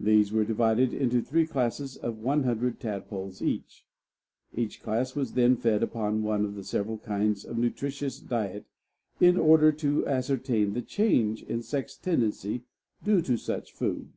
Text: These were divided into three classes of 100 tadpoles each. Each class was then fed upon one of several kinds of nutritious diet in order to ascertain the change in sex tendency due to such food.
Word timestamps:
These 0.00 0.32
were 0.32 0.44
divided 0.44 0.92
into 0.92 1.22
three 1.22 1.46
classes 1.46 1.96
of 1.96 2.18
100 2.18 2.80
tadpoles 2.80 3.40
each. 3.40 3.84
Each 4.52 4.82
class 4.82 5.14
was 5.14 5.34
then 5.34 5.54
fed 5.54 5.84
upon 5.84 6.24
one 6.24 6.44
of 6.44 6.66
several 6.66 6.98
kinds 6.98 7.44
of 7.44 7.58
nutritious 7.58 8.18
diet 8.18 8.64
in 9.20 9.36
order 9.36 9.70
to 9.70 10.04
ascertain 10.04 10.72
the 10.72 10.82
change 10.82 11.44
in 11.44 11.62
sex 11.62 11.96
tendency 11.96 12.64
due 13.04 13.22
to 13.22 13.36
such 13.36 13.70
food. 13.70 14.08